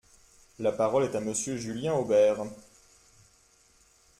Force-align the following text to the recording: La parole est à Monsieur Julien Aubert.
La 0.57 0.71
parole 0.71 1.03
est 1.03 1.15
à 1.15 1.19
Monsieur 1.19 1.57
Julien 1.57 1.93
Aubert. 1.93 2.43